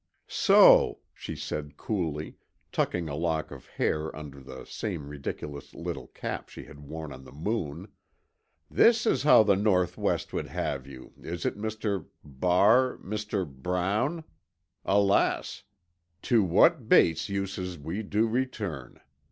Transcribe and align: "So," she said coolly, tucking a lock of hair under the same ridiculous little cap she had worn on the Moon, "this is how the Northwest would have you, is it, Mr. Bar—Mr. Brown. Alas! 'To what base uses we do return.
"So," 0.27 0.97
she 1.13 1.35
said 1.35 1.77
coolly, 1.77 2.35
tucking 2.71 3.07
a 3.07 3.13
lock 3.13 3.51
of 3.51 3.67
hair 3.67 4.15
under 4.15 4.41
the 4.41 4.65
same 4.65 5.07
ridiculous 5.07 5.75
little 5.75 6.07
cap 6.07 6.49
she 6.49 6.63
had 6.63 6.79
worn 6.79 7.13
on 7.13 7.23
the 7.23 7.31
Moon, 7.31 7.87
"this 8.67 9.05
is 9.05 9.21
how 9.21 9.43
the 9.43 9.55
Northwest 9.55 10.33
would 10.33 10.47
have 10.47 10.87
you, 10.87 11.13
is 11.19 11.45
it, 11.45 11.55
Mr. 11.55 12.07
Bar—Mr. 12.23 13.45
Brown. 13.47 14.23
Alas! 14.85 15.61
'To 16.23 16.41
what 16.43 16.89
base 16.89 17.29
uses 17.29 17.77
we 17.77 18.01
do 18.01 18.27
return. 18.27 18.99